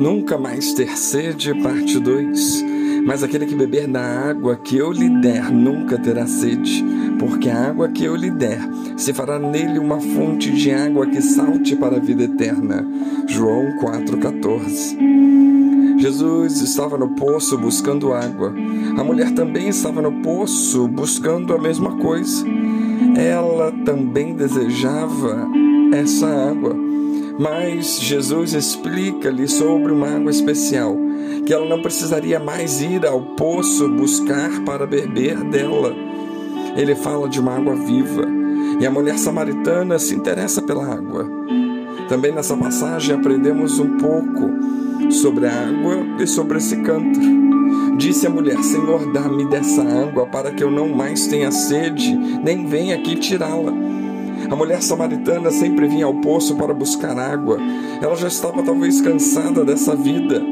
[0.00, 2.64] Nunca mais ter sede, parte 2.
[3.04, 6.82] Mas aquele que beber da água que eu lhe der nunca terá sede,
[7.18, 8.58] porque a água que eu lhe der
[8.96, 12.82] se fará nele uma fonte de água que salte para a vida eterna.
[13.28, 14.96] João 4,14.
[15.98, 18.54] Jesus estava no poço buscando água.
[18.96, 22.42] A mulher também estava no poço buscando a mesma coisa.
[23.14, 25.46] Ela também desejava
[25.92, 26.74] essa água.
[27.38, 30.96] Mas Jesus explica-lhe sobre uma água especial,
[31.46, 35.94] que ela não precisaria mais ir ao poço buscar para beber dela.
[36.76, 38.26] Ele fala de uma água viva,
[38.80, 41.28] e a mulher samaritana se interessa pela água.
[42.08, 44.50] Também nessa passagem aprendemos um pouco
[45.10, 47.40] sobre a água e sobre esse cântaro.
[47.96, 52.66] Disse a mulher: Senhor, dá-me dessa água para que eu não mais tenha sede, nem
[52.66, 53.72] venha aqui tirá-la.
[54.50, 57.56] A mulher samaritana sempre vinha ao poço para buscar água.
[58.02, 60.42] Ela já estava talvez cansada dessa vida.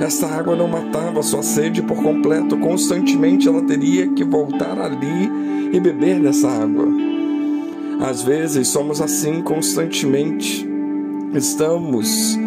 [0.00, 2.56] Essa água não matava sua sede por completo.
[2.58, 5.30] Constantemente ela teria que voltar ali
[5.72, 6.86] e beber dessa água.
[8.00, 10.66] Às vezes somos assim constantemente.
[11.34, 12.38] Estamos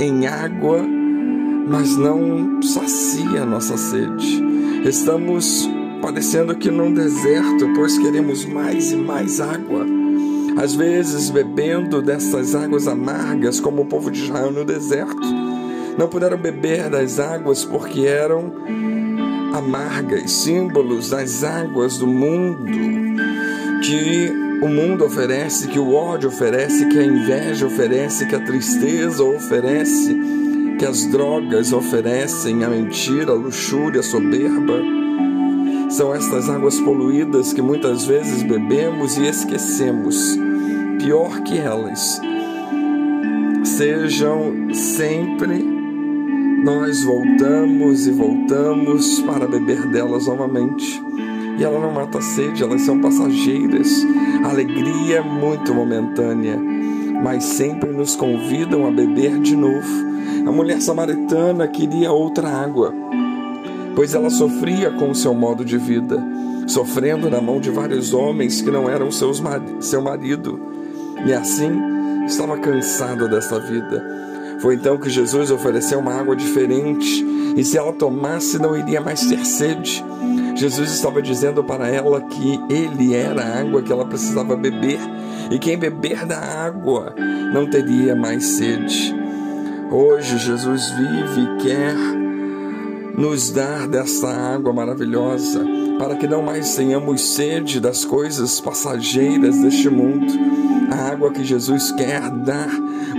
[0.00, 0.84] em água,
[1.68, 4.42] mas não sacia nossa sede.
[4.84, 5.68] Estamos
[6.02, 9.97] parecendo que num deserto, pois queremos mais e mais água.
[10.60, 15.22] Às vezes, bebendo dessas águas amargas, como o povo de Israel no deserto,
[15.96, 18.52] não puderam beber das águas porque eram
[19.54, 22.64] amargas, símbolos das águas do mundo
[23.84, 29.22] que o mundo oferece, que o ódio oferece, que a inveja oferece, que a tristeza
[29.22, 30.16] oferece,
[30.76, 34.82] que as drogas oferecem, a mentira, a luxúria, a soberba.
[35.90, 40.47] São estas águas poluídas que muitas vezes bebemos e esquecemos.
[40.98, 42.20] Pior que elas,
[43.64, 45.78] sejam sempre
[46.62, 51.00] nós voltamos e voltamos para beber delas novamente.
[51.56, 54.04] E ela não mata a sede, elas são passageiras.
[54.44, 56.58] Alegria muito momentânea,
[57.22, 59.88] mas sempre nos convidam a beber de novo.
[60.46, 62.92] A mulher samaritana queria outra água,
[63.94, 66.20] pois ela sofria com o seu modo de vida,
[66.66, 69.40] sofrendo na mão de vários homens que não eram seus
[69.80, 70.60] seu marido,
[71.26, 71.70] e assim
[72.26, 74.18] estava cansada dessa vida.
[74.60, 77.24] Foi então que Jesus ofereceu uma água diferente,
[77.56, 80.04] e se ela tomasse, não iria mais ter sede.
[80.56, 84.98] Jesus estava dizendo para ela que ele era a água que ela precisava beber,
[85.50, 87.14] e quem beber da água
[87.52, 89.14] não teria mais sede.
[89.90, 91.94] Hoje Jesus vive e quer
[93.16, 95.64] nos dar dessa água maravilhosa,
[95.98, 100.32] para que não mais tenhamos sede das coisas passageiras deste mundo.
[100.90, 102.70] A água que Jesus quer dar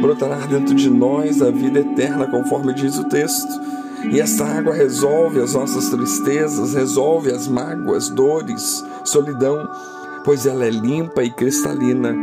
[0.02, 3.69] brotará dentro de nós a vida eterna, conforme diz o texto.
[4.12, 9.69] E essa água resolve as nossas tristezas, resolve as mágoas, dores, solidão,
[10.24, 12.13] pois ela é limpa e cristalina,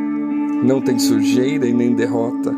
[0.63, 2.55] não tem sujeira e nem derrota.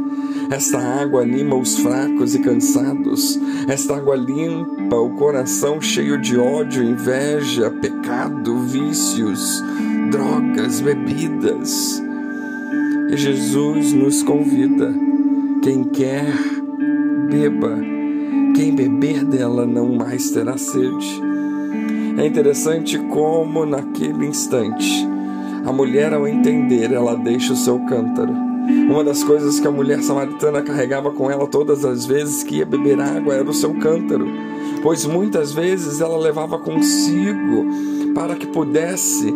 [0.51, 3.39] Esta água anima os fracos e cansados.
[3.69, 9.63] Esta água limpa o coração cheio de ódio, inveja, pecado, vícios,
[10.11, 12.08] drogas, bebidas.
[13.17, 14.95] Jesus nos convida:
[15.63, 16.33] quem quer,
[17.31, 17.79] beba.
[18.55, 21.23] Quem beber dela não mais terá sede.
[22.17, 25.07] É interessante como, naquele instante,
[25.65, 30.03] a mulher, ao entender, ela deixa o seu cântaro uma das coisas que a mulher
[30.03, 34.27] samaritana carregava com ela todas as vezes que ia beber água era o seu cântaro,
[34.83, 37.67] pois muitas vezes ela levava consigo
[38.15, 39.35] para que pudesse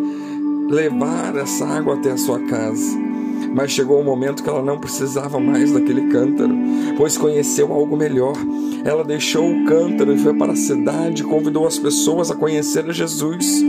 [0.69, 3.12] levar essa água até a sua casa.
[3.55, 6.55] Mas chegou um momento que ela não precisava mais daquele cântaro,
[6.97, 8.37] pois conheceu algo melhor.
[8.85, 12.93] Ela deixou o cântaro e foi para a cidade convidou as pessoas a conhecer a
[12.93, 13.63] Jesus.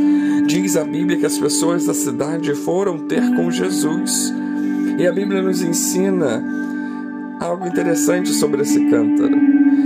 [0.48, 4.34] Diz a Bíblia que as pessoas da cidade foram ter com Jesus.
[4.98, 6.44] E a Bíblia nos ensina
[7.40, 9.36] algo interessante sobre esse cântaro.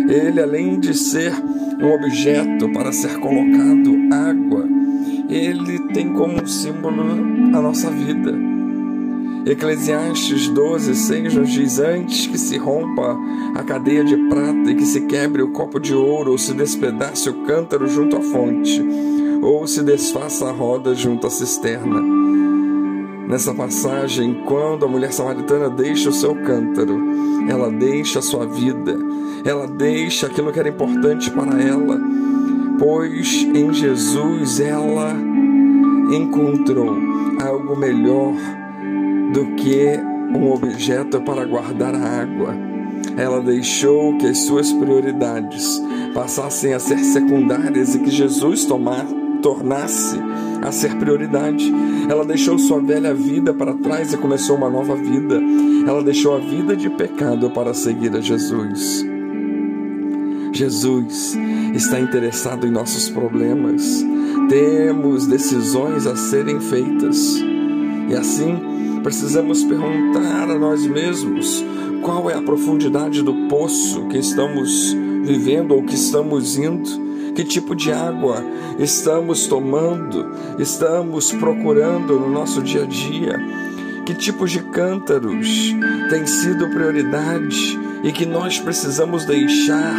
[0.09, 1.33] Ele, além de ser
[1.79, 4.67] um objeto para ser colocado água,
[5.29, 7.01] ele tem como símbolo
[7.53, 8.46] a nossa vida.
[9.49, 13.17] Eclesiastes 12, 6 nos diz: Antes que se rompa
[13.55, 17.29] a cadeia de prata e que se quebre o copo de ouro, ou se despedace
[17.29, 18.85] o cântaro junto à fonte,
[19.41, 22.01] ou se desfaça a roda junto à cisterna.
[23.25, 26.99] Nessa passagem, quando a mulher samaritana deixa o seu cântaro,
[27.49, 28.99] ela deixa a sua vida,
[29.45, 32.01] ela deixa aquilo que era importante para ela,
[32.77, 35.15] pois em Jesus ela
[36.11, 36.97] encontrou
[37.41, 38.33] algo melhor
[39.33, 39.99] do que
[40.33, 42.53] um objeto para guardar a água.
[43.15, 45.81] ela deixou que as suas prioridades
[46.13, 49.05] passassem a ser secundárias e que Jesus tomar,
[49.41, 50.19] tornasse
[50.61, 51.71] a ser prioridade.
[52.09, 55.41] Ela deixou sua velha vida para trás e começou uma nova vida.
[55.87, 59.05] Ela deixou a vida de pecado para seguir a Jesus.
[60.53, 61.37] Jesus
[61.73, 64.03] está interessado em nossos problemas.
[64.49, 67.37] Temos decisões a serem feitas.
[68.09, 68.55] E assim,
[69.01, 71.63] precisamos perguntar a nós mesmos
[72.01, 77.07] qual é a profundidade do poço que estamos vivendo ou que estamos indo
[77.37, 78.43] que tipo de água
[78.79, 80.25] estamos tomando,
[80.57, 83.39] estamos procurando no nosso dia a dia,
[84.07, 85.47] que tipo de cântaros
[86.09, 89.95] tem sido prioridade e que nós precisamos deixar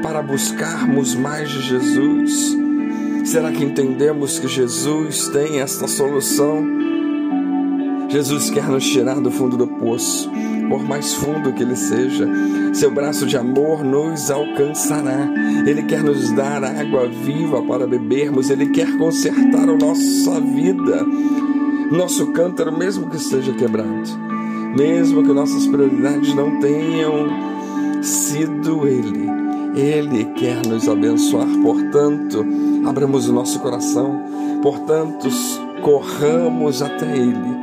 [0.00, 2.56] para buscarmos mais de Jesus.
[3.24, 6.64] Será que entendemos que Jesus tem esta solução?
[8.08, 10.30] Jesus quer nos tirar do fundo do poço
[10.68, 12.28] por mais fundo que ele seja.
[12.72, 15.28] Seu braço de amor nos alcançará.
[15.66, 21.04] Ele quer nos dar água viva para bebermos, ele quer consertar a nossa vida,
[21.90, 24.08] nosso cântaro, mesmo que esteja quebrado,
[24.76, 29.26] mesmo que nossas prioridades não tenham sido ele.
[29.74, 32.44] Ele quer nos abençoar, portanto,
[32.86, 34.22] abramos o nosso coração,
[34.62, 35.28] portanto,
[35.82, 37.55] corramos até Ele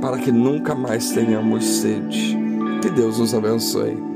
[0.00, 2.36] para que nunca mais tenhamos sede.
[2.80, 4.07] Que Deus nos abençoe.